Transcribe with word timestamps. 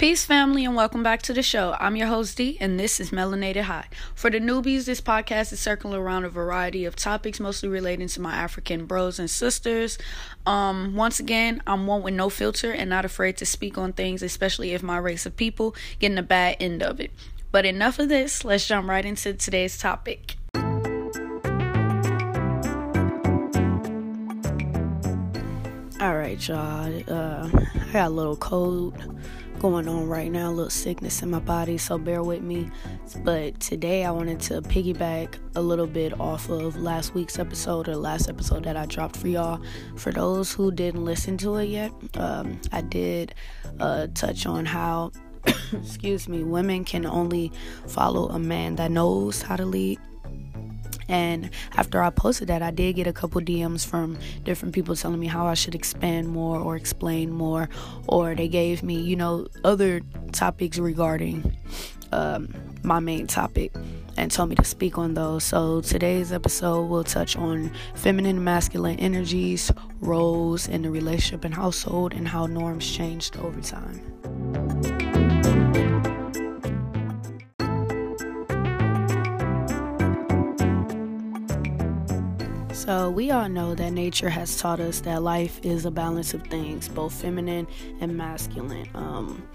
Peace, 0.00 0.24
family, 0.24 0.64
and 0.64 0.74
welcome 0.74 1.02
back 1.02 1.20
to 1.20 1.34
the 1.34 1.42
show. 1.42 1.76
I'm 1.78 1.94
your 1.94 2.06
host, 2.06 2.38
D, 2.38 2.56
and 2.58 2.80
this 2.80 3.00
is 3.00 3.10
Melanated 3.10 3.64
High. 3.64 3.86
For 4.14 4.30
the 4.30 4.40
newbies, 4.40 4.86
this 4.86 4.98
podcast 4.98 5.52
is 5.52 5.60
circling 5.60 5.92
around 5.92 6.24
a 6.24 6.30
variety 6.30 6.86
of 6.86 6.96
topics, 6.96 7.38
mostly 7.38 7.68
relating 7.68 8.08
to 8.08 8.20
my 8.22 8.32
African 8.32 8.86
bros 8.86 9.18
and 9.18 9.28
sisters. 9.28 9.98
Um, 10.46 10.96
once 10.96 11.20
again, 11.20 11.62
I'm 11.66 11.86
one 11.86 12.02
with 12.02 12.14
no 12.14 12.30
filter 12.30 12.72
and 12.72 12.88
not 12.88 13.04
afraid 13.04 13.36
to 13.36 13.44
speak 13.44 13.76
on 13.76 13.92
things, 13.92 14.22
especially 14.22 14.72
if 14.72 14.82
my 14.82 14.96
race 14.96 15.26
of 15.26 15.36
people 15.36 15.74
getting 15.98 16.14
the 16.14 16.22
bad 16.22 16.56
end 16.60 16.82
of 16.82 16.98
it. 16.98 17.10
But 17.52 17.66
enough 17.66 17.98
of 17.98 18.08
this, 18.08 18.42
let's 18.42 18.66
jump 18.66 18.88
right 18.88 19.04
into 19.04 19.34
today's 19.34 19.76
topic. 19.76 20.36
All 26.00 26.16
right, 26.16 26.48
y'all. 26.48 27.02
Uh, 27.06 27.50
I 27.54 27.92
got 27.92 28.06
a 28.06 28.08
little 28.08 28.36
cold 28.36 28.96
going 29.60 29.86
on 29.86 30.08
right 30.08 30.32
now, 30.32 30.48
a 30.48 30.50
little 30.50 30.70
sickness 30.70 31.22
in 31.22 31.30
my 31.30 31.38
body, 31.38 31.76
so 31.76 31.98
bear 31.98 32.22
with 32.22 32.40
me. 32.40 32.70
But 33.22 33.60
today 33.60 34.06
I 34.06 34.10
wanted 34.10 34.40
to 34.40 34.62
piggyback 34.62 35.34
a 35.54 35.60
little 35.60 35.86
bit 35.86 36.18
off 36.18 36.48
of 36.48 36.76
last 36.76 37.14
week's 37.14 37.38
episode 37.38 37.86
or 37.86 37.94
last 37.94 38.30
episode 38.30 38.64
that 38.64 38.78
I 38.78 38.86
dropped 38.86 39.18
for 39.18 39.28
y'all. 39.28 39.62
For 39.96 40.12
those 40.12 40.50
who 40.50 40.72
didn't 40.72 41.04
listen 41.04 41.36
to 41.38 41.56
it 41.56 41.66
yet, 41.66 41.92
um, 42.16 42.58
I 42.72 42.80
did 42.80 43.34
uh, 43.78 44.06
touch 44.14 44.46
on 44.46 44.64
how, 44.64 45.12
excuse 45.72 46.26
me, 46.26 46.42
women 46.42 46.82
can 46.84 47.04
only 47.04 47.52
follow 47.86 48.30
a 48.30 48.38
man 48.38 48.76
that 48.76 48.90
knows 48.90 49.42
how 49.42 49.56
to 49.56 49.66
lead 49.66 49.98
and 51.10 51.50
after 51.76 52.00
I 52.00 52.10
posted 52.10 52.48
that, 52.48 52.62
I 52.62 52.70
did 52.70 52.94
get 52.94 53.08
a 53.08 53.12
couple 53.12 53.40
DMs 53.40 53.84
from 53.84 54.16
different 54.44 54.72
people 54.72 54.94
telling 54.94 55.18
me 55.18 55.26
how 55.26 55.44
I 55.44 55.54
should 55.54 55.74
expand 55.74 56.28
more 56.28 56.56
or 56.60 56.76
explain 56.76 57.32
more, 57.32 57.68
or 58.06 58.36
they 58.36 58.46
gave 58.46 58.84
me, 58.84 58.94
you 58.94 59.16
know, 59.16 59.48
other 59.64 60.02
topics 60.30 60.78
regarding 60.78 61.52
um, 62.12 62.54
my 62.84 63.00
main 63.00 63.26
topic 63.26 63.74
and 64.16 64.30
told 64.30 64.50
me 64.50 64.54
to 64.54 64.64
speak 64.64 64.98
on 64.98 65.14
those. 65.14 65.42
So 65.42 65.80
today's 65.80 66.32
episode 66.32 66.84
will 66.86 67.02
touch 67.02 67.36
on 67.36 67.72
feminine 67.96 68.36
and 68.36 68.44
masculine 68.44 69.00
energies, 69.00 69.72
roles 69.98 70.68
in 70.68 70.82
the 70.82 70.90
relationship 70.90 71.44
and 71.44 71.52
household, 71.52 72.14
and 72.14 72.28
how 72.28 72.46
norms 72.46 72.88
changed 72.88 73.36
over 73.38 73.60
time. 73.60 74.19
So, 82.90 83.08
we 83.08 83.30
all 83.30 83.48
know 83.48 83.76
that 83.76 83.92
nature 83.92 84.30
has 84.30 84.56
taught 84.56 84.80
us 84.80 84.98
that 85.02 85.22
life 85.22 85.60
is 85.62 85.84
a 85.84 85.92
balance 85.92 86.34
of 86.34 86.42
things, 86.48 86.88
both 86.88 87.12
feminine 87.12 87.68
and 88.00 88.16
masculine. 88.16 88.88
Um, 88.96 89.46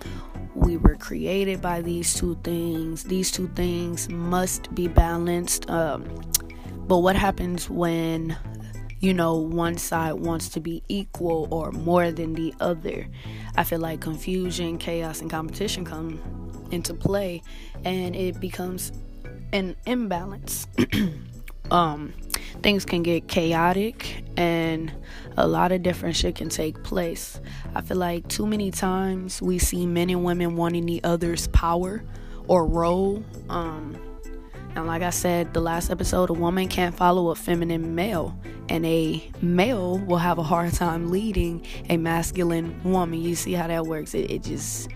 we 0.53 0.77
were 0.77 0.95
created 0.95 1.61
by 1.61 1.81
these 1.81 2.13
two 2.13 2.39
things. 2.45 3.03
These 3.03 3.31
two 3.31 3.49
things 3.49 4.07
must 4.07 4.73
be 4.73 4.87
balanced. 4.87 5.69
Um, 5.69 6.05
but 6.87 6.99
what 6.99 7.17
happens 7.17 7.69
when, 7.69 8.37
you 9.01 9.13
know, 9.13 9.35
one 9.35 9.77
side 9.77 10.13
wants 10.13 10.47
to 10.47 10.61
be 10.61 10.81
equal 10.87 11.49
or 11.51 11.73
more 11.73 12.13
than 12.13 12.35
the 12.35 12.53
other? 12.61 13.05
I 13.57 13.65
feel 13.65 13.79
like 13.79 13.99
confusion, 13.99 14.77
chaos, 14.77 15.19
and 15.19 15.29
competition 15.29 15.83
come 15.83 16.21
into 16.71 16.93
play, 16.93 17.41
and 17.83 18.15
it 18.15 18.39
becomes 18.39 18.93
an 19.51 19.75
imbalance. 19.85 20.67
um, 21.71 22.13
things 22.61 22.85
can 22.85 23.03
get 23.03 23.27
chaotic 23.27 24.23
and 24.37 24.91
a 25.37 25.47
lot 25.47 25.71
of 25.71 25.83
different 25.83 26.15
shit 26.15 26.35
can 26.35 26.49
take 26.49 26.83
place. 26.83 27.39
I 27.73 27.81
feel 27.81 27.97
like 27.97 28.27
too 28.27 28.45
many 28.45 28.71
times 28.71 29.41
we 29.41 29.59
see 29.59 29.85
men 29.85 30.09
and 30.09 30.23
women 30.23 30.55
wanting 30.55 30.85
the 30.85 31.03
other's 31.03 31.47
power 31.47 32.03
or 32.47 32.65
role. 32.65 33.23
Um, 33.49 33.97
and 34.75 34.87
like 34.87 35.01
I 35.01 35.09
said, 35.09 35.53
the 35.53 35.61
last 35.61 35.89
episode, 35.89 36.29
a 36.29 36.33
woman 36.33 36.67
can't 36.67 36.95
follow 36.95 37.29
a 37.29 37.35
feminine 37.35 37.95
male, 37.95 38.37
and 38.67 38.85
a 38.85 39.31
male 39.41 39.99
will 39.99 40.17
have 40.17 40.37
a 40.37 40.43
hard 40.43 40.73
time 40.73 41.11
leading 41.11 41.65
a 41.89 41.95
masculine 41.95 42.81
woman. 42.83 43.21
You 43.21 43.35
see 43.35 43.53
how 43.53 43.67
that 43.67 43.85
works? 43.85 44.13
It, 44.13 44.29
it 44.29 44.43
just 44.43 44.89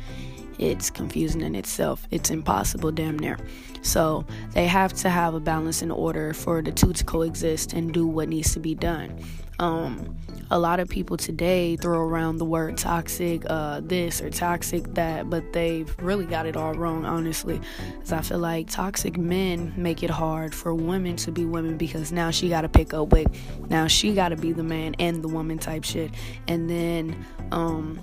it's 0.59 0.89
confusing 0.89 1.41
in 1.41 1.55
itself. 1.55 2.05
It's 2.11 2.29
impossible, 2.29 2.91
damn 2.91 3.17
near. 3.17 3.39
So 3.81 4.25
they 4.51 4.67
have 4.67 4.93
to 4.93 5.09
have 5.09 5.33
a 5.33 5.39
balance 5.39 5.81
in 5.81 5.89
order 5.89 6.33
for 6.33 6.61
the 6.61 6.71
two 6.71 6.93
to 6.93 7.03
coexist 7.03 7.73
and 7.73 7.93
do 7.93 8.05
what 8.05 8.27
needs 8.27 8.53
to 8.53 8.59
be 8.59 8.75
done. 8.75 9.17
Um, 9.59 10.17
a 10.51 10.57
lot 10.57 10.79
of 10.79 10.89
people 10.89 11.15
today 11.15 11.75
throw 11.75 11.99
around 11.99 12.37
the 12.37 12.45
word 12.45 12.77
toxic 12.77 13.43
uh, 13.49 13.81
this 13.83 14.21
or 14.21 14.29
toxic 14.29 14.93
that, 14.95 15.29
but 15.29 15.53
they've 15.53 15.93
really 15.99 16.25
got 16.25 16.45
it 16.45 16.57
all 16.57 16.73
wrong, 16.73 17.05
honestly. 17.05 17.61
Because 17.93 18.11
I 18.11 18.21
feel 18.21 18.39
like 18.39 18.69
toxic 18.69 19.17
men 19.17 19.73
make 19.77 20.01
it 20.01 20.09
hard 20.09 20.55
for 20.55 20.73
women 20.73 21.17
to 21.17 21.31
be 21.31 21.45
women 21.45 21.77
because 21.77 22.11
now 22.11 22.31
she 22.31 22.49
got 22.49 22.61
to 22.61 22.69
pick 22.69 22.93
up 22.93 23.09
with, 23.09 23.27
now 23.69 23.87
she 23.87 24.13
got 24.13 24.29
to 24.29 24.37
be 24.37 24.51
the 24.51 24.63
man 24.63 24.95
and 24.97 25.23
the 25.23 25.27
woman 25.27 25.59
type 25.59 25.83
shit. 25.83 26.11
And 26.47 26.69
then, 26.69 27.25
um, 27.51 27.99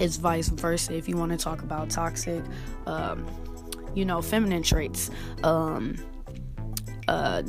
it's 0.00 0.16
vice 0.16 0.48
versa. 0.48 0.94
If 0.94 1.08
you 1.08 1.16
want 1.16 1.32
to 1.32 1.38
talk 1.38 1.62
about 1.62 1.90
toxic 1.90 2.42
um, 2.86 3.26
you 3.94 4.04
know 4.04 4.22
feminine 4.22 4.62
traits 4.62 5.10
um, 5.42 5.96
uh, 7.08 7.42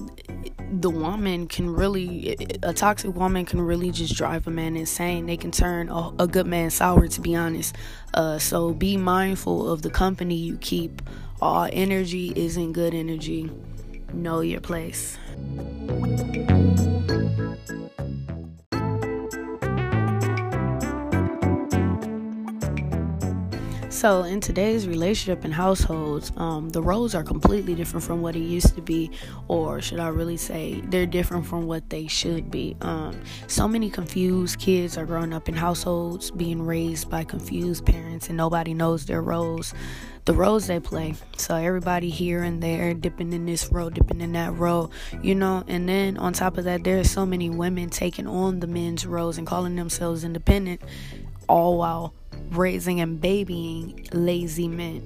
the 0.71 0.89
woman 0.89 1.47
can 1.47 1.69
really 1.69 2.35
a 2.63 2.73
toxic 2.73 3.13
woman 3.15 3.45
can 3.45 3.59
really 3.59 3.91
just 3.91 4.15
drive 4.15 4.47
a 4.47 4.51
man 4.51 4.77
insane. 4.77 5.25
They 5.25 5.35
can 5.35 5.51
turn 5.51 5.89
a, 5.89 6.13
a 6.19 6.27
good 6.27 6.47
man 6.47 6.69
sour 6.69 7.07
to 7.07 7.21
be 7.21 7.35
honest. 7.35 7.75
Uh, 8.13 8.39
so 8.39 8.73
be 8.73 8.95
mindful 8.95 9.69
of 9.69 9.81
the 9.81 9.89
company 9.89 10.35
you 10.35 10.57
keep. 10.57 11.01
All 11.41 11.67
energy 11.71 12.31
isn't 12.35 12.73
good 12.73 12.93
energy. 12.93 13.51
Know 14.13 14.41
your 14.41 14.61
place 14.61 15.17
So, 23.99 24.23
in 24.23 24.39
today's 24.39 24.87
relationship 24.87 25.43
and 25.43 25.53
households, 25.53 26.31
um, 26.37 26.69
the 26.69 26.81
roles 26.81 27.13
are 27.13 27.21
completely 27.21 27.75
different 27.75 28.05
from 28.05 28.21
what 28.21 28.33
it 28.33 28.39
used 28.39 28.73
to 28.75 28.81
be, 28.81 29.11
or 29.49 29.81
should 29.81 29.99
I 29.99 30.07
really 30.07 30.37
say, 30.37 30.79
they're 30.87 31.05
different 31.05 31.45
from 31.45 31.67
what 31.67 31.89
they 31.89 32.07
should 32.07 32.49
be. 32.49 32.77
Um, 32.79 33.19
so 33.47 33.67
many 33.67 33.89
confused 33.89 34.57
kids 34.57 34.97
are 34.97 35.05
growing 35.05 35.33
up 35.33 35.49
in 35.49 35.55
households 35.55 36.31
being 36.31 36.61
raised 36.61 37.09
by 37.09 37.25
confused 37.25 37.85
parents, 37.85 38.29
and 38.29 38.37
nobody 38.37 38.73
knows 38.73 39.05
their 39.05 39.21
roles, 39.21 39.73
the 40.23 40.33
roles 40.33 40.67
they 40.67 40.79
play. 40.79 41.15
So, 41.35 41.55
everybody 41.55 42.09
here 42.09 42.41
and 42.41 42.63
there 42.63 42.93
dipping 42.93 43.33
in 43.33 43.45
this 43.45 43.69
role, 43.69 43.89
dipping 43.89 44.21
in 44.21 44.31
that 44.31 44.53
role, 44.53 44.93
you 45.21 45.35
know. 45.35 45.65
And 45.67 45.89
then 45.89 46.15
on 46.17 46.31
top 46.31 46.57
of 46.57 46.63
that, 46.63 46.85
there 46.85 46.99
are 46.99 47.03
so 47.03 47.25
many 47.25 47.49
women 47.49 47.89
taking 47.89 48.27
on 48.27 48.61
the 48.61 48.67
men's 48.67 49.05
roles 49.05 49.37
and 49.37 49.45
calling 49.45 49.75
themselves 49.75 50.23
independent, 50.23 50.79
all 51.49 51.77
while 51.77 52.13
raising 52.51 53.01
and 53.01 53.19
babying 53.19 54.07
lazy 54.13 54.67
men. 54.67 55.03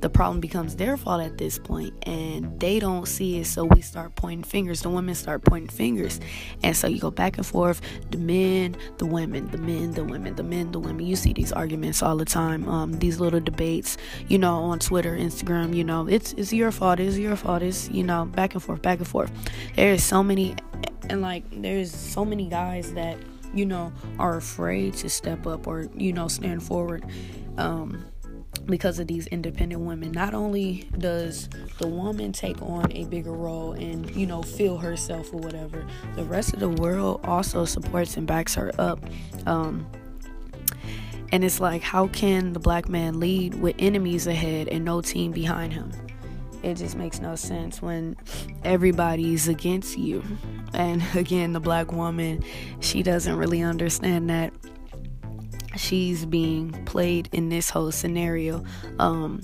The 0.00 0.08
problem 0.08 0.40
becomes 0.40 0.76
their 0.76 0.96
fault 0.96 1.20
at 1.20 1.36
this 1.36 1.58
point, 1.58 1.92
and 2.04 2.58
they 2.58 2.78
don't 2.78 3.06
see 3.06 3.38
it, 3.38 3.46
so 3.46 3.66
we 3.66 3.82
start 3.82 4.16
pointing 4.16 4.44
fingers. 4.44 4.80
The 4.80 4.88
women 4.88 5.14
start 5.14 5.44
pointing 5.44 5.68
fingers, 5.68 6.20
and 6.62 6.74
so 6.74 6.86
you 6.86 6.98
go 6.98 7.10
back 7.10 7.36
and 7.36 7.44
forth 7.44 7.82
the 8.10 8.16
men, 8.16 8.76
the 8.96 9.04
women, 9.04 9.50
the 9.50 9.58
men, 9.58 9.92
the 9.92 10.02
women, 10.02 10.36
the 10.36 10.42
men, 10.42 10.72
the 10.72 10.80
women. 10.80 11.06
You 11.06 11.16
see 11.16 11.34
these 11.34 11.52
arguments 11.52 12.02
all 12.02 12.16
the 12.16 12.24
time, 12.24 12.66
um, 12.66 12.94
these 12.94 13.20
little 13.20 13.40
debates, 13.40 13.98
you 14.26 14.38
know, 14.38 14.54
on 14.62 14.78
Twitter, 14.78 15.14
Instagram. 15.14 15.76
You 15.76 15.84
know, 15.84 16.08
it's 16.08 16.32
it's 16.32 16.50
your 16.50 16.72
fault, 16.72 16.98
it's 16.98 17.18
your 17.18 17.36
fault, 17.36 17.62
it's 17.62 17.90
you 17.90 18.02
know, 18.02 18.24
back 18.24 18.54
and 18.54 18.62
forth, 18.62 18.80
back 18.80 19.00
and 19.00 19.08
forth. 19.08 19.30
There 19.76 19.92
is 19.92 20.02
so 20.02 20.22
many, 20.22 20.54
and 21.10 21.20
like 21.20 21.44
there's 21.60 21.94
so 21.94 22.24
many 22.24 22.48
guys 22.48 22.94
that 22.94 23.18
you 23.54 23.66
know, 23.66 23.92
are 24.18 24.36
afraid 24.36 24.94
to 24.94 25.08
step 25.08 25.46
up 25.46 25.66
or, 25.66 25.88
you 25.96 26.12
know, 26.12 26.28
stand 26.28 26.62
forward 26.62 27.04
um, 27.56 28.04
because 28.66 28.98
of 28.98 29.06
these 29.06 29.26
independent 29.28 29.82
women. 29.82 30.12
Not 30.12 30.34
only 30.34 30.88
does 30.98 31.48
the 31.78 31.86
woman 31.86 32.32
take 32.32 32.60
on 32.62 32.90
a 32.92 33.04
bigger 33.04 33.32
role 33.32 33.72
and, 33.72 34.10
you 34.14 34.26
know, 34.26 34.42
feel 34.42 34.78
herself 34.78 35.32
or 35.32 35.38
whatever, 35.38 35.86
the 36.16 36.24
rest 36.24 36.54
of 36.54 36.60
the 36.60 36.68
world 36.68 37.20
also 37.24 37.64
supports 37.64 38.16
and 38.16 38.26
backs 38.26 38.54
her 38.54 38.72
up. 38.78 39.00
Um, 39.46 39.86
and 41.32 41.44
it's 41.44 41.60
like, 41.60 41.82
how 41.82 42.08
can 42.08 42.52
the 42.52 42.60
black 42.60 42.88
man 42.88 43.20
lead 43.20 43.54
with 43.54 43.76
enemies 43.78 44.26
ahead 44.26 44.66
and 44.68 44.84
no 44.84 45.00
team 45.00 45.30
behind 45.32 45.72
him? 45.72 45.92
it 46.62 46.74
just 46.74 46.96
makes 46.96 47.20
no 47.20 47.34
sense 47.36 47.80
when 47.80 48.16
everybody's 48.64 49.48
against 49.48 49.98
you. 49.98 50.22
And 50.72 51.02
again, 51.14 51.52
the 51.52 51.60
black 51.60 51.92
woman, 51.92 52.44
she 52.80 53.02
doesn't 53.02 53.36
really 53.36 53.62
understand 53.62 54.30
that 54.30 54.52
she's 55.76 56.26
being 56.26 56.72
played 56.84 57.28
in 57.32 57.48
this 57.48 57.70
whole 57.70 57.92
scenario. 57.92 58.64
Um, 58.98 59.40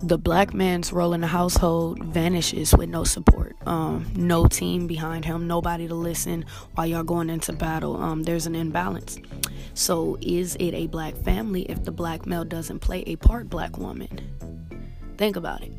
the 0.00 0.18
black 0.18 0.54
man's 0.54 0.92
role 0.92 1.12
in 1.12 1.20
the 1.20 1.26
household 1.26 2.02
vanishes 2.04 2.72
with 2.72 2.88
no 2.88 3.02
support, 3.02 3.56
um, 3.66 4.10
no 4.14 4.46
team 4.46 4.86
behind 4.86 5.24
him, 5.24 5.48
nobody 5.48 5.88
to 5.88 5.94
listen 5.94 6.44
while 6.74 6.86
y'all 6.86 7.02
going 7.02 7.30
into 7.30 7.52
battle. 7.52 7.96
Um, 7.96 8.22
there's 8.22 8.46
an 8.46 8.54
imbalance. 8.54 9.18
So, 9.74 10.16
is 10.20 10.56
it 10.56 10.74
a 10.74 10.86
black 10.86 11.16
family 11.16 11.62
if 11.62 11.84
the 11.84 11.92
black 11.92 12.26
male 12.26 12.44
doesn't 12.44 12.78
play 12.78 13.02
a 13.06 13.16
part 13.16 13.50
black 13.50 13.76
woman? 13.76 14.08
Think 15.16 15.36
about 15.36 15.62
it. 15.62 15.72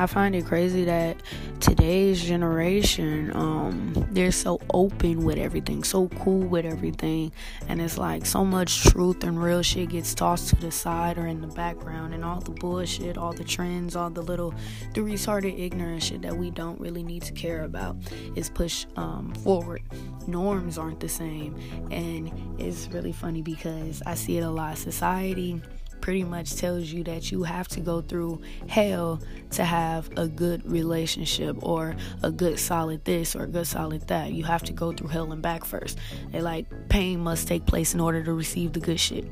I 0.00 0.06
find 0.06 0.34
it 0.34 0.46
crazy 0.46 0.84
that 0.86 1.18
today's 1.60 2.24
generation, 2.24 3.36
um, 3.36 3.92
they're 4.12 4.32
so 4.32 4.58
open 4.72 5.26
with 5.26 5.36
everything, 5.36 5.84
so 5.84 6.08
cool 6.20 6.40
with 6.40 6.64
everything, 6.64 7.32
and 7.68 7.82
it's 7.82 7.98
like 7.98 8.24
so 8.24 8.42
much 8.42 8.84
truth 8.84 9.22
and 9.24 9.42
real 9.42 9.60
shit 9.60 9.90
gets 9.90 10.14
tossed 10.14 10.48
to 10.48 10.56
the 10.56 10.70
side 10.70 11.18
or 11.18 11.26
in 11.26 11.42
the 11.42 11.48
background, 11.48 12.14
and 12.14 12.24
all 12.24 12.40
the 12.40 12.50
bullshit, 12.50 13.18
all 13.18 13.34
the 13.34 13.44
trends, 13.44 13.94
all 13.94 14.08
the 14.08 14.22
little, 14.22 14.54
the 14.94 15.02
retarded 15.02 15.60
ignorant 15.60 16.02
shit 16.02 16.22
that 16.22 16.34
we 16.34 16.50
don't 16.50 16.80
really 16.80 17.02
need 17.02 17.22
to 17.24 17.34
care 17.34 17.64
about 17.64 17.94
is 18.36 18.48
pushed 18.48 18.88
um, 18.96 19.34
forward. 19.34 19.82
Norms 20.26 20.78
aren't 20.78 21.00
the 21.00 21.10
same, 21.10 21.54
and 21.90 22.32
it's 22.58 22.88
really 22.88 23.12
funny 23.12 23.42
because 23.42 24.02
I 24.06 24.14
see 24.14 24.38
it 24.38 24.44
a 24.44 24.50
lot. 24.50 24.78
Society 24.78 25.60
pretty 26.00 26.24
much 26.24 26.56
tells 26.56 26.90
you 26.90 27.04
that 27.04 27.30
you 27.30 27.42
have 27.42 27.68
to 27.68 27.80
go 27.80 28.00
through 28.00 28.40
hell 28.68 29.20
to 29.50 29.64
have 29.64 30.08
a 30.16 30.26
good 30.26 30.68
relationship 30.70 31.56
or 31.62 31.96
a 32.22 32.30
good 32.30 32.58
solid 32.58 33.04
this 33.04 33.34
or 33.36 33.44
a 33.44 33.46
good 33.46 33.66
solid 33.66 34.06
that. 34.08 34.32
You 34.32 34.44
have 34.44 34.62
to 34.64 34.72
go 34.72 34.92
through 34.92 35.08
hell 35.08 35.32
and 35.32 35.42
back 35.42 35.64
first. 35.64 35.98
They 36.32 36.40
like 36.40 36.66
pain 36.88 37.20
must 37.20 37.48
take 37.48 37.66
place 37.66 37.94
in 37.94 38.00
order 38.00 38.22
to 38.22 38.32
receive 38.32 38.72
the 38.72 38.80
good 38.80 39.00
shit. 39.00 39.26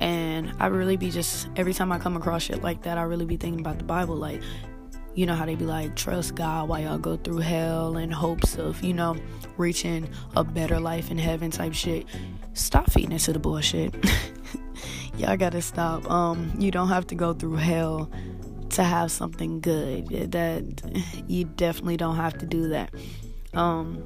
And 0.00 0.52
I 0.58 0.66
really 0.66 0.96
be 0.96 1.10
just 1.10 1.48
every 1.54 1.72
time 1.72 1.92
I 1.92 1.98
come 1.98 2.16
across 2.16 2.42
shit 2.42 2.62
like 2.62 2.82
that, 2.82 2.98
I 2.98 3.02
really 3.02 3.24
be 3.24 3.36
thinking 3.36 3.60
about 3.60 3.78
the 3.78 3.84
Bible. 3.84 4.16
Like, 4.16 4.42
you 5.14 5.26
know 5.26 5.34
how 5.34 5.44
they 5.44 5.54
be 5.54 5.64
like, 5.64 5.94
trust 5.94 6.34
God 6.34 6.68
while 6.68 6.80
y'all 6.80 6.98
go 6.98 7.16
through 7.16 7.38
hell 7.38 7.96
in 7.96 8.10
hopes 8.10 8.56
of, 8.56 8.82
you 8.82 8.94
know, 8.94 9.16
reaching 9.56 10.08
a 10.34 10.42
better 10.42 10.80
life 10.80 11.10
in 11.10 11.18
heaven 11.18 11.50
type 11.50 11.74
shit. 11.74 12.06
Stop 12.54 12.90
feeding 12.90 13.12
into 13.12 13.32
the 13.32 13.38
bullshit. 13.38 13.94
y'all 15.16 15.36
gotta 15.36 15.62
stop. 15.62 16.10
Um, 16.10 16.52
you 16.58 16.70
don't 16.70 16.88
have 16.88 17.06
to 17.08 17.14
go 17.14 17.32
through 17.32 17.56
hell 17.56 18.10
to 18.70 18.82
have 18.82 19.10
something 19.10 19.60
good. 19.60 20.08
That 20.32 20.64
you 21.28 21.44
definitely 21.44 21.96
don't 21.96 22.16
have 22.16 22.38
to 22.38 22.46
do 22.46 22.68
that. 22.68 22.90
Um, 23.54 24.02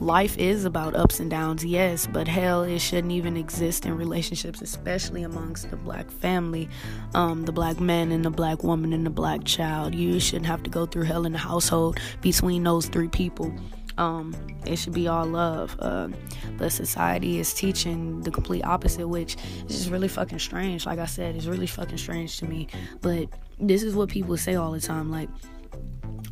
life 0.00 0.36
is 0.36 0.64
about 0.64 0.96
ups 0.96 1.20
and 1.20 1.30
downs, 1.30 1.64
yes, 1.64 2.08
but 2.08 2.26
hell, 2.26 2.62
it 2.62 2.80
shouldn't 2.80 3.12
even 3.12 3.36
exist 3.36 3.86
in 3.86 3.96
relationships, 3.96 4.60
especially 4.60 5.22
amongst 5.22 5.70
the 5.70 5.76
black 5.76 6.10
family, 6.10 6.68
um, 7.14 7.44
the 7.44 7.52
black 7.52 7.78
man 7.78 8.10
and 8.10 8.24
the 8.24 8.30
black 8.30 8.64
woman 8.64 8.92
and 8.92 9.06
the 9.06 9.10
black 9.10 9.44
child. 9.44 9.94
You 9.94 10.18
shouldn't 10.18 10.46
have 10.46 10.64
to 10.64 10.70
go 10.70 10.86
through 10.86 11.04
hell 11.04 11.24
in 11.24 11.32
the 11.32 11.38
household 11.38 12.00
between 12.20 12.64
those 12.64 12.86
three 12.86 13.08
people 13.08 13.54
um, 13.98 14.34
it 14.66 14.76
should 14.76 14.92
be 14.92 15.08
all 15.08 15.26
love. 15.26 15.76
Uh, 15.78 16.08
but 16.56 16.72
society 16.72 17.38
is 17.38 17.52
teaching 17.52 18.20
the 18.22 18.30
complete 18.30 18.64
opposite, 18.64 19.08
which 19.08 19.36
is 19.68 19.78
just 19.78 19.90
really 19.90 20.08
fucking 20.08 20.38
strange. 20.38 20.86
Like 20.86 20.98
I 20.98 21.06
said, 21.06 21.36
it's 21.36 21.46
really 21.46 21.66
fucking 21.66 21.98
strange 21.98 22.38
to 22.38 22.46
me. 22.46 22.68
But 23.00 23.28
this 23.58 23.82
is 23.82 23.94
what 23.94 24.08
people 24.08 24.36
say 24.36 24.54
all 24.54 24.72
the 24.72 24.80
time, 24.80 25.10
like, 25.10 25.28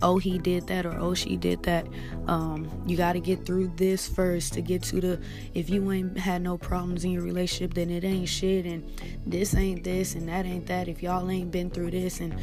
oh 0.03 0.19
he 0.19 0.39
did 0.39 0.67
that 0.67 0.87
or 0.87 0.99
oh 0.99 1.15
she 1.15 1.37
did 1.37 1.63
that 1.63 1.87
um, 2.27 2.69
you 2.87 2.97
got 2.97 3.13
to 3.13 3.21
get 3.21 3.45
through 3.45 3.71
this 3.77 4.09
first 4.09 4.53
to 4.53 4.63
get 4.63 4.83
to 4.83 5.01
the 5.01 5.21
if 5.55 5.69
you 5.69 5.91
ain't 5.93 6.17
had 6.19 6.43
no 6.43 6.57
problems 6.57 7.05
in 7.05 7.11
your 7.11 7.23
relationship 7.23 7.75
then 7.75 7.91
it 7.91 8.05
ain't 8.05 8.29
shit 8.29 8.65
and 8.65 8.91
this 9.27 9.55
ain't 9.55 9.85
this 9.85 10.15
and 10.15 10.29
that 10.29 10.47
ain't 10.47 10.67
that 10.67 10.89
if 10.89 11.03
y'all 11.03 11.31
ain't 11.31 11.51
been 11.51 11.71
through 11.71 11.91
this 11.91 12.21
and 12.21 12.35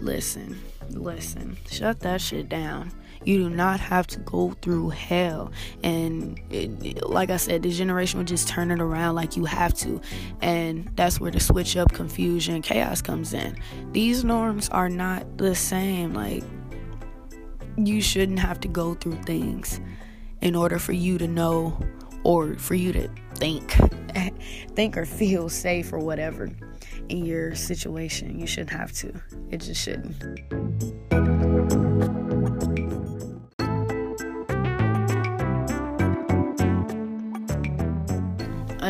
listen 0.00 0.60
listen 0.90 1.56
shut 1.70 2.00
that 2.00 2.20
shit 2.20 2.48
down 2.48 2.90
you 3.24 3.38
do 3.38 3.50
not 3.50 3.80
have 3.80 4.06
to 4.08 4.20
go 4.20 4.52
through 4.62 4.90
hell. 4.90 5.52
And 5.82 6.40
it, 6.50 7.08
like 7.08 7.30
I 7.30 7.36
said, 7.36 7.62
the 7.62 7.70
generation 7.70 8.18
will 8.18 8.24
just 8.26 8.48
turn 8.48 8.70
it 8.70 8.80
around 8.80 9.14
like 9.14 9.36
you 9.36 9.44
have 9.44 9.74
to. 9.74 10.00
And 10.40 10.90
that's 10.96 11.20
where 11.20 11.30
the 11.30 11.40
switch 11.40 11.76
up, 11.76 11.92
confusion, 11.92 12.62
chaos 12.62 13.02
comes 13.02 13.34
in. 13.34 13.58
These 13.92 14.24
norms 14.24 14.68
are 14.70 14.88
not 14.88 15.38
the 15.38 15.54
same. 15.54 16.14
Like, 16.14 16.42
you 17.76 18.00
shouldn't 18.00 18.38
have 18.38 18.60
to 18.60 18.68
go 18.68 18.94
through 18.94 19.22
things 19.22 19.80
in 20.40 20.54
order 20.54 20.78
for 20.78 20.92
you 20.92 21.18
to 21.18 21.28
know 21.28 21.78
or 22.24 22.54
for 22.56 22.74
you 22.74 22.92
to 22.92 23.08
think 23.34 23.76
think 24.74 24.96
or 24.96 25.06
feel 25.06 25.48
safe 25.48 25.92
or 25.92 25.98
whatever 25.98 26.50
in 27.08 27.24
your 27.24 27.54
situation 27.54 28.38
you 28.38 28.46
shouldn't 28.46 28.70
have 28.70 28.92
to 28.92 29.12
it 29.50 29.58
just 29.58 29.82
shouldn't 29.82 30.14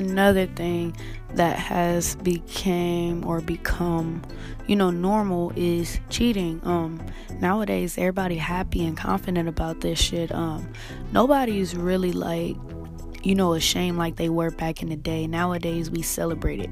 another 0.00 0.46
thing 0.46 0.96
that 1.34 1.56
has 1.58 2.16
became 2.16 3.24
or 3.24 3.40
become 3.40 4.22
you 4.66 4.74
know 4.74 4.90
normal 4.90 5.52
is 5.56 6.00
cheating. 6.08 6.60
Um 6.64 7.00
nowadays 7.40 7.98
everybody 7.98 8.36
happy 8.36 8.86
and 8.86 8.96
confident 8.96 9.48
about 9.48 9.80
this 9.80 9.98
shit. 9.98 10.32
Um 10.32 10.72
nobody's 11.12 11.76
really 11.76 12.12
like 12.12 12.56
you 13.22 13.34
know 13.34 13.54
ashamed 13.54 13.98
like 13.98 14.16
they 14.16 14.28
were 14.28 14.50
back 14.50 14.82
in 14.82 14.88
the 14.88 14.96
day. 14.96 15.26
Nowadays 15.26 15.90
we 15.90 16.02
celebrate 16.02 16.60
it 16.60 16.70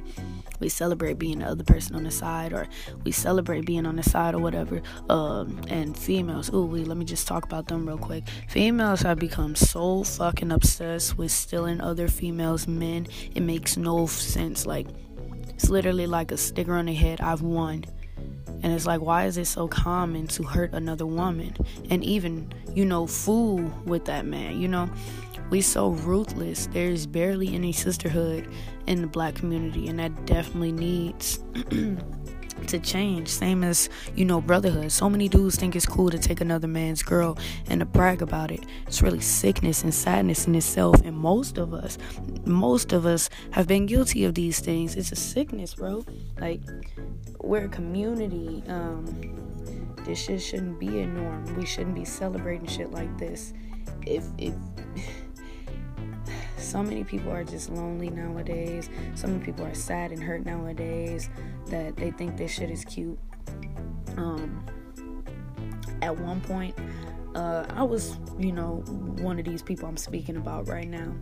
we 0.61 0.69
celebrate 0.69 1.19
being 1.19 1.41
the 1.41 1.47
other 1.47 1.65
person 1.65 1.97
on 1.97 2.05
the 2.05 2.11
side 2.11 2.53
or 2.53 2.67
we 3.05 3.13
celebrate 3.13 3.67
being 3.67 3.87
on 3.87 3.97
the 3.97 4.03
side 4.03 4.35
or 4.35 4.39
whatever 4.39 4.83
um, 5.09 5.61
and 5.69 5.97
females 5.97 6.53
ooh 6.53 6.65
we 6.65 6.85
let 6.85 6.97
me 6.97 7.05
just 7.05 7.27
talk 7.27 7.45
about 7.45 7.69
them 7.69 7.87
real 7.87 7.99
quick. 7.99 8.25
Females 8.49 9.03
have 9.03 9.19
become 9.19 9.55
so 9.55 10.05
fucking 10.05 10.53
obsessed 10.53 11.19
with 11.19 11.31
stealing 11.31 11.81
other 11.81 12.09
females 12.09 12.67
men. 12.67 13.07
It 13.35 13.43
makes 13.43 13.77
no 13.77 14.07
sense 14.07 14.67
like 14.67 14.87
it's 15.59 15.69
literally 15.69 16.07
like 16.07 16.31
a 16.31 16.37
sticker 16.37 16.75
on 16.75 16.87
the 16.87 16.95
head 16.95 17.21
i've 17.21 17.43
won 17.43 17.85
and 18.63 18.73
it's 18.73 18.87
like, 18.87 19.01
why 19.01 19.27
is 19.27 19.37
it 19.37 19.47
so 19.47 19.69
common 19.69 20.27
to 20.29 20.43
hurt 20.43 20.73
another 20.73 21.07
woman 21.07 21.55
and 21.91 22.05
even, 22.05 22.53
you 22.75 22.85
know, 22.85 23.07
fool 23.07 23.59
with 23.85 24.05
that 24.07 24.27
man? 24.27 24.61
You 24.61 24.69
know, 24.69 24.91
we 25.51 25.61
so 25.61 25.91
ruthless. 25.91 26.67
There's 26.67 27.07
barely 27.07 27.55
any 27.55 27.73
sisterhood 27.73 28.49
in 28.87 29.01
the 29.01 29.07
black 29.07 29.35
community, 29.35 29.89
and 29.89 29.99
that 29.99 30.27
definitely 30.27 30.73
needs 30.73 31.41
to 32.67 32.79
change. 32.79 33.29
Same 33.29 33.65
as, 33.65 33.89
you 34.15 34.25
know, 34.25 34.41
brotherhood. 34.41 34.93
So 34.93 35.09
many 35.09 35.29
dudes 35.29 35.57
think 35.57 35.77
it's 35.77 35.87
cool 35.87 36.11
to 36.11 36.19
take 36.19 36.41
another 36.41 36.69
man's 36.69 37.03
girl 37.03 37.39
and 37.69 37.81
to 37.81 37.87
brag 37.87 38.23
about 38.23 38.51
it. 38.51 38.61
It's 38.87 39.03
really 39.03 39.21
sickness 39.21 39.83
and 39.83 39.95
sadness 39.95 40.47
in 40.47 40.55
itself. 40.55 41.01
And 41.05 41.17
most 41.17 41.59
of 41.59 41.73
us, 41.73 41.99
most 42.45 42.93
of 42.93 43.07
us 43.07 43.31
have 43.53 43.67
been 43.67 43.87
guilty 43.87 44.25
of 44.25 44.35
these 44.35 44.61
things. 44.61 44.97
It's 44.97 45.13
a 45.13 45.17
sickness, 45.17 45.75
bro. 45.75 46.05
Like, 46.41 46.61
we're 47.41 47.65
a 47.65 47.69
community. 47.69 48.63
Um, 48.69 49.05
this 50.05 50.23
shit 50.23 50.43
shouldn't 50.43 50.79
be 50.79 51.01
a 51.01 51.07
norm. 51.07 51.57
We 51.57 51.67
shouldn't 51.67 51.95
be 51.95 52.05
celebrating 52.05 52.67
shit 52.67 52.91
like 52.91 53.17
this. 53.19 53.53
If, 54.07 54.25
if, 54.39 54.55
so 56.57 56.83
many 56.83 57.05
people 57.05 57.31
are 57.31 57.45
just 57.45 57.71
lonely 57.71 58.11
nowadays. 58.11 58.91
So 59.15 59.27
many 59.27 59.45
people 59.45 59.65
are 59.65 59.75
sad 59.75 60.13
and 60.13 60.23
hurt 60.23 60.45
nowadays 60.45 61.31
that 61.69 61.97
they 61.97 62.11
think 62.11 62.37
this 62.37 62.53
shit 62.53 62.71
is 62.71 62.85
cute. 62.85 63.19
Um, 64.17 64.65
at 66.03 66.17
one 66.17 66.41
point, 66.41 66.77
uh, 67.35 67.67
I 67.71 67.83
was, 67.83 68.19
you 68.39 68.53
know, 68.53 68.83
one 69.21 69.39
of 69.39 69.45
these 69.45 69.63
people 69.63 69.89
I'm 69.89 69.97
speaking 69.97 70.37
about 70.37 70.69
right 70.69 70.89
now. 70.89 71.15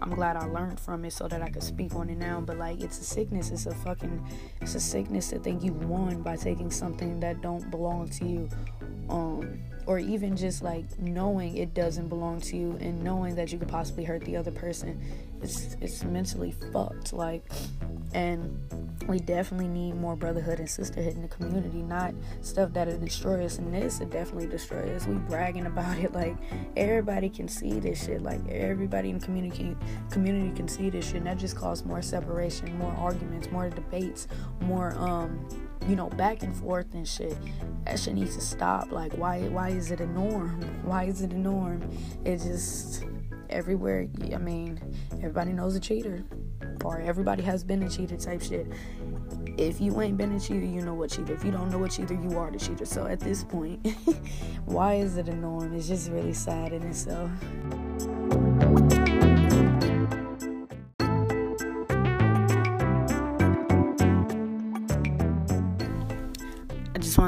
I'm 0.00 0.10
glad 0.10 0.36
I 0.36 0.46
learned 0.46 0.80
from 0.80 1.04
it 1.04 1.12
so 1.12 1.28
that 1.28 1.42
I 1.42 1.48
could 1.48 1.62
speak 1.62 1.94
on 1.94 2.10
it 2.10 2.18
now. 2.18 2.40
But 2.40 2.58
like, 2.58 2.80
it's 2.80 2.98
a 2.98 3.04
sickness. 3.04 3.50
It's 3.50 3.66
a 3.66 3.74
fucking, 3.74 4.26
it's 4.60 4.74
a 4.74 4.80
sickness 4.80 5.28
to 5.28 5.38
think 5.38 5.62
you 5.62 5.72
won 5.72 6.22
by 6.22 6.36
taking 6.36 6.70
something 6.70 7.20
that 7.20 7.40
don't 7.40 7.70
belong 7.70 8.08
to 8.10 8.26
you. 8.26 8.48
Um, 9.08 9.60
or 9.86 9.98
even 9.98 10.36
just 10.36 10.62
like 10.62 10.84
knowing 10.98 11.56
it 11.56 11.74
doesn't 11.74 12.08
belong 12.08 12.40
to 12.40 12.56
you 12.56 12.78
and 12.80 13.02
knowing 13.02 13.34
that 13.34 13.52
you 13.52 13.58
could 13.58 13.68
possibly 13.68 14.04
hurt 14.04 14.24
the 14.24 14.36
other 14.36 14.52
person 14.52 15.00
it's 15.42 15.76
it's 15.80 16.04
mentally 16.04 16.54
fucked 16.72 17.12
like 17.12 17.44
and 18.14 18.58
we 19.08 19.18
definitely 19.18 19.68
need 19.68 19.94
more 19.94 20.14
brotherhood 20.14 20.58
and 20.58 20.70
sisterhood 20.70 21.14
in 21.14 21.22
the 21.22 21.28
community 21.28 21.82
not 21.82 22.14
stuff 22.40 22.72
that'll 22.72 22.98
destroy 22.98 23.44
us 23.44 23.58
and 23.58 23.74
this 23.74 24.00
it 24.00 24.10
definitely 24.10 24.46
destroy 24.46 24.94
us 24.94 25.06
we 25.06 25.14
bragging 25.14 25.66
about 25.66 25.98
it 25.98 26.12
like 26.12 26.36
everybody 26.76 27.28
can 27.28 27.48
see 27.48 27.80
this 27.80 28.04
shit 28.04 28.22
like 28.22 28.40
everybody 28.48 29.10
in 29.10 29.18
the 29.18 29.24
community 29.24 29.76
community 30.10 30.54
can 30.54 30.68
see 30.68 30.88
this 30.88 31.06
shit 31.06 31.16
and 31.16 31.26
that 31.26 31.38
just 31.38 31.56
causes 31.56 31.84
more 31.84 32.02
separation 32.02 32.76
more 32.78 32.92
arguments 32.92 33.50
more 33.50 33.68
debates 33.68 34.28
more 34.60 34.94
um 34.96 35.44
you 35.88 35.96
know, 35.96 36.08
back 36.10 36.42
and 36.42 36.54
forth 36.56 36.94
and 36.94 37.06
shit. 37.06 37.36
That 37.84 37.98
shit 37.98 38.14
needs 38.14 38.36
to 38.36 38.40
stop. 38.40 38.92
Like, 38.92 39.12
why? 39.14 39.40
Why 39.48 39.70
is 39.70 39.90
it 39.90 40.00
a 40.00 40.06
norm? 40.06 40.60
Why 40.84 41.04
is 41.04 41.22
it 41.22 41.32
a 41.32 41.38
norm? 41.38 41.82
It 42.24 42.38
just 42.38 43.04
everywhere. 43.52 44.08
I 44.34 44.38
mean, 44.38 44.80
everybody 45.18 45.52
knows 45.52 45.74
a 45.76 45.80
cheater, 45.80 46.24
or 46.84 47.00
everybody 47.00 47.42
has 47.42 47.62
been 47.62 47.82
a 47.82 47.88
cheater 47.90 48.16
type 48.16 48.42
shit. 48.42 48.66
If 49.56 49.80
you 49.80 50.00
ain't 50.00 50.16
been 50.16 50.32
a 50.32 50.40
cheater, 50.40 50.64
you 50.64 50.80
know 50.80 50.94
what 50.94 51.10
cheater. 51.10 51.34
If 51.34 51.44
you 51.44 51.50
don't 51.50 51.70
know 51.70 51.78
what 51.78 51.90
cheater, 51.90 52.14
you 52.14 52.38
are 52.38 52.50
the 52.50 52.58
cheater. 52.58 52.84
So 52.84 53.06
at 53.06 53.20
this 53.20 53.44
point, 53.44 53.86
why 54.64 54.94
is 54.94 55.16
it 55.16 55.28
a 55.28 55.34
norm? 55.34 55.74
It's 55.74 55.88
just 55.88 56.10
really 56.10 56.32
sad 56.32 56.72
in 56.72 56.82
itself. 56.82 57.30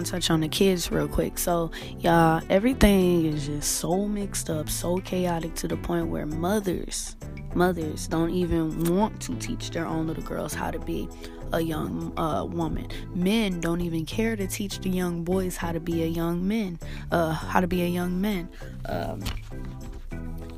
To 0.04 0.11
touch 0.11 0.30
on 0.30 0.40
the 0.40 0.49
kids 0.49 0.90
real 0.90 1.08
quick. 1.08 1.38
So, 1.38 1.70
y'all, 1.99 2.42
everything 2.50 3.26
is 3.26 3.46
just 3.46 3.76
so 3.76 4.06
mixed 4.06 4.50
up, 4.50 4.68
so 4.68 4.99
chaotic 4.99 5.54
to 5.56 5.68
the 5.68 5.76
point 5.76 6.08
where 6.08 6.26
mothers, 6.26 7.16
mothers 7.54 8.06
don't 8.06 8.30
even 8.30 8.96
want 8.96 9.20
to 9.23 9.34
teach 9.37 9.70
their 9.70 9.87
own 9.87 10.06
little 10.06 10.23
girls 10.23 10.54
how 10.54 10.70
to 10.70 10.78
be 10.78 11.08
a 11.52 11.61
young 11.61 12.12
uh, 12.18 12.44
woman. 12.44 12.88
Men 13.14 13.61
don't 13.61 13.80
even 13.80 14.04
care 14.04 14.37
to 14.37 14.46
teach 14.46 14.80
the 14.80 14.90
young 14.90 15.25
boys 15.25 15.56
how 15.56 15.73
to 15.73 15.80
be 15.80 16.02
a 16.02 16.06
young 16.06 16.46
man, 16.46 16.78
uh, 17.11 17.32
how 17.32 17.61
to 17.61 17.66
be 17.66 17.82
a 17.82 17.88
young 17.88 18.20
man. 18.20 18.49
Um, 18.87 19.23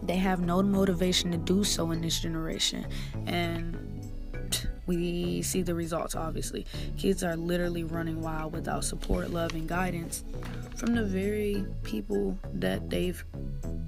they 0.02 0.16
have 0.16 0.40
no 0.40 0.62
motivation 0.62 1.32
to 1.32 1.38
do 1.38 1.64
so 1.64 1.90
in 1.90 2.00
this 2.00 2.20
generation, 2.20 2.86
and 3.26 3.95
we 4.86 5.42
see 5.42 5.62
the 5.62 5.74
results 5.74 6.14
obviously. 6.14 6.66
Kids 6.96 7.22
are 7.22 7.36
literally 7.36 7.84
running 7.84 8.20
wild 8.20 8.52
without 8.52 8.84
support 8.84 9.30
love 9.30 9.54
and 9.54 9.68
guidance 9.68 10.24
from 10.76 10.94
the 10.94 11.04
very 11.04 11.64
people 11.82 12.38
that 12.54 12.88
they've 12.90 13.24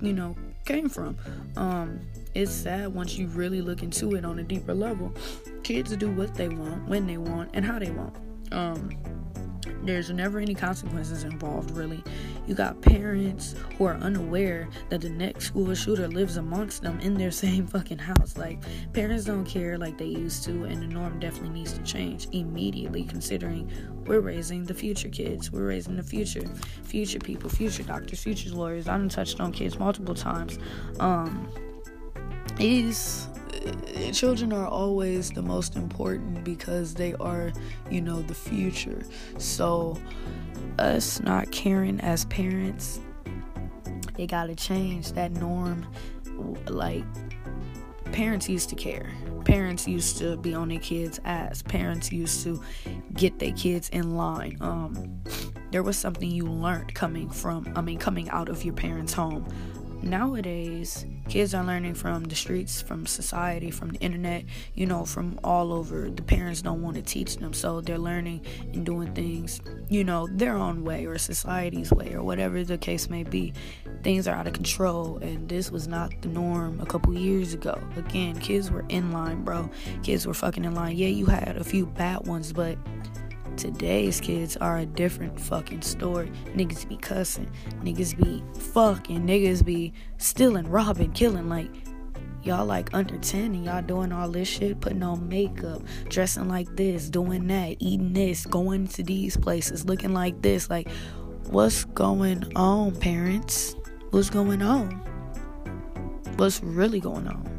you 0.01 0.13
know 0.13 0.37
came 0.65 0.89
from. 0.89 1.17
Um 1.57 2.01
it's 2.35 2.53
sad 2.53 2.95
once 2.95 3.17
you 3.17 3.27
really 3.29 3.61
look 3.61 3.83
into 3.83 4.15
it 4.15 4.25
on 4.25 4.39
a 4.39 4.43
deeper 4.43 4.75
level. 4.75 5.13
Kids 5.63 5.97
do 5.97 6.11
what 6.11 6.35
they 6.35 6.49
want 6.49 6.89
when 6.89 7.07
they 7.07 7.17
want 7.17 7.51
and 7.55 7.65
how 7.65 7.79
they 7.79 7.91
want. 7.91 8.15
Um 8.53 8.91
there's 9.89 10.11
never 10.11 10.39
any 10.39 10.55
consequences 10.55 11.25
involved, 11.25 11.71
really. 11.71 12.05
You 12.47 12.55
got 12.55 12.81
parents 12.83 13.55
who 13.77 13.87
are 13.87 13.95
unaware 13.95 14.69
that 14.91 15.01
the 15.01 15.09
next 15.09 15.47
school 15.47 15.75
shooter 15.75 16.07
lives 16.09 16.37
amongst 16.37 16.83
them 16.83 17.01
in 17.01 17.15
their 17.15 17.31
same 17.45 17.67
fucking 17.67 17.99
house. 17.99 18.37
Like, 18.37 18.61
parents 18.93 19.25
don't 19.25 19.47
care 19.47 19.79
like 19.79 19.97
they 19.97 20.05
used 20.05 20.45
to, 20.45 20.65
and 20.65 20.83
the 20.83 20.87
norm 20.87 21.19
definitely 21.19 21.61
needs 21.61 21.73
to 21.73 21.83
change 21.83 22.29
immediately, 22.33 23.05
considering 23.05 23.71
we're 24.07 24.21
raising 24.21 24.65
the 24.65 24.75
future 24.75 25.09
kids. 25.09 25.51
We're 25.51 25.67
raising 25.67 25.97
the 25.97 26.03
future, 26.03 26.47
future 26.85 27.19
people, 27.19 27.49
future 27.49 27.83
doctors, 27.83 28.23
future 28.23 28.51
lawyers. 28.51 28.89
I've 28.89 29.09
touched 29.09 29.41
on 29.41 29.53
kids 29.53 29.79
multiple 29.79 30.15
times. 30.15 30.59
Um, 31.01 31.51
these 32.59 33.29
children 34.13 34.53
are 34.53 34.67
always 34.67 35.31
the 35.31 35.43
most 35.43 35.77
important 35.77 36.45
because 36.45 36.95
they 36.95 37.15
are, 37.15 37.53
you 37.91 38.01
know, 38.01 38.23
the 38.23 38.35
future. 38.35 39.03
So, 39.39 39.97
us 40.79 41.21
not 41.21 41.51
caring 41.51 42.01
as 42.01 42.25
parents, 42.27 43.01
it 44.17 44.27
got 44.29 44.47
to 44.47 44.55
change 44.55 45.13
that 45.13 45.33
norm. 45.33 45.87
Like, 46.67 47.05
parents 48.13 48.49
used 48.49 48.69
to 48.71 48.75
care. 48.75 49.13
Parents 49.45 49.87
used 49.87 50.19
to 50.19 50.37
be 50.37 50.55
on 50.55 50.69
their 50.69 50.79
kids' 50.79 51.21
ass. 51.25 51.63
Parents 51.63 52.13
used 52.13 52.43
to 52.45 52.63
get 53.15 53.39
their 53.39 53.53
kids 53.53 53.89
in 53.91 54.17
line. 54.17 54.57
Um, 54.61 55.23
there 55.71 55.83
was 55.83 55.97
something 55.97 56.31
you 56.31 56.45
learned 56.47 56.95
coming 56.95 57.31
from, 57.31 57.73
I 57.77 57.81
mean, 57.81 57.99
coming 57.99 58.29
out 58.31 58.49
of 58.49 58.65
your 58.65 58.75
parents' 58.75 59.13
home 59.13 59.47
nowadays 60.03 61.07
kids 61.29 61.55
are 61.55 61.65
learning 61.65 61.95
from 61.95 62.25
the 62.25 62.35
streets 62.35 62.81
from 62.81 63.07
society 63.07 63.71
from 63.71 63.91
the 63.91 63.99
internet 63.99 64.45
you 64.75 64.87
know 64.87 65.05
from 65.05 65.39
all 65.45 65.73
over. 65.73 66.09
The 66.11 66.23
parents 66.23 66.63
don't 66.63 66.83
want 66.83 66.97
to 66.97 67.03
teach 67.03 67.37
them 67.37 67.53
so 67.53 67.81
they're 67.81 67.99
learning 67.99 68.43
and 68.73 68.85
doing 68.85 69.15
things 69.15 69.61
you 69.89 70.05
know 70.05 70.27
their 70.31 70.57
own 70.57 70.85
way 70.85 71.07
or 71.07 71.19
society's 71.19 71.93
way 71.93 72.15
or 72.15 72.23
whatever 72.23 72.65
the 72.65 72.79
case 72.79 73.11
may 73.11 73.25
be. 73.25 73.53
Things 74.03 74.29
are 74.29 74.35
out 74.35 74.47
of 74.47 74.53
control 74.53 75.19
and 75.19 75.49
this 75.49 75.71
was 75.71 75.89
not 75.89 76.13
the 76.23 76.29
norm 76.29 76.81
a 76.81 76.87
couple 76.87 77.15
years 77.15 77.55
ago. 77.55 77.81
Again 77.97 78.39
kids 78.39 78.71
were 78.71 78.85
in 78.89 79.13
line 79.13 79.45
bro. 79.45 79.71
Kids 80.03 80.27
were 80.27 80.35
fucking 80.35 80.65
in 80.65 80.75
line. 80.75 80.97
Yeah 80.97 81.09
you 81.09 81.27
had 81.27 81.57
a 81.57 81.65
few 81.65 81.87
bad 81.87 82.27
ones 82.27 82.53
but 82.53 82.79
Today's 83.59 84.21
kids 84.21 84.57
are 84.59 84.79
a 84.79 84.87
different 84.87 85.41
fucking 85.41 85.83
story. 85.83 86.31
Niggas 86.55 86.89
be 86.89 86.97
cussing, 86.97 87.51
niggas 87.83 88.17
be 88.17 88.41
fucking, 88.57 89.27
niggas 89.27 89.65
be 89.65 89.93
stealing, 90.17 90.71
robbing, 90.71 91.11
killing. 91.11 91.49
Like, 91.49 91.69
y'all 92.45 92.65
like 92.65 92.95
under 92.95 93.19
10 93.19 93.41
and 93.57 93.65
y'all 93.65 93.83
doing 93.83 94.13
all 94.13 94.29
this 94.29 94.47
shit, 94.47 94.81
putting 94.81 95.03
on 95.03 95.29
makeup, 95.29 95.83
dressing 96.09 96.49
like 96.49 96.77
this, 96.77 97.11
doing 97.11 97.49
that, 97.49 97.75
eating 97.81 98.13
this, 98.13 98.47
going 98.47 98.87
to 98.87 99.03
these 99.03 99.37
places, 99.37 99.87
looking 99.87 100.15
like 100.15 100.41
this. 100.41 100.71
Like, 100.71 100.89
what's 101.49 101.85
going 101.85 102.45
on, 102.55 102.95
parents? 102.95 103.75
What's 104.11 104.31
going 104.31 104.63
on? 104.63 104.93
What's 106.37 106.63
really 106.63 107.01
going 107.01 107.27
on? 107.27 107.58